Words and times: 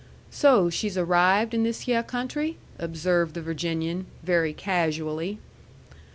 "So 0.31 0.71
she's 0.71 0.97
arrived 0.97 1.53
in 1.53 1.61
this 1.61 1.83
hyeh 1.85 2.01
country?" 2.01 2.57
observed 2.79 3.35
the 3.35 3.41
Virginian, 3.43 4.07
very 4.23 4.51
casually. 4.51 5.37